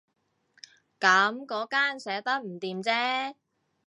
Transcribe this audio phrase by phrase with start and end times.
[0.99, 3.35] 噉嗰間寫得唔掂啫